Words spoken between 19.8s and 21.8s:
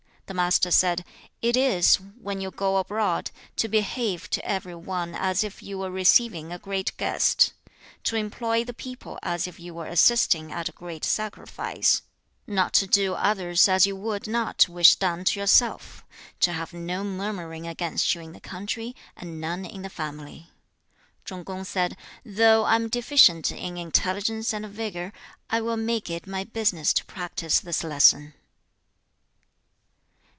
the family.' Chung kung